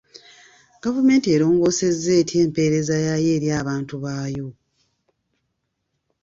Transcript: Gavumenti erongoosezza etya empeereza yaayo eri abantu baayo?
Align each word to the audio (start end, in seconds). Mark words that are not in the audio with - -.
Gavumenti 0.83 1.27
erongoosezza 1.35 2.11
etya 2.21 2.37
empeereza 2.45 2.95
yaayo 3.05 3.29
eri 3.37 3.47
abantu 3.61 3.93
baayo? 4.03 4.47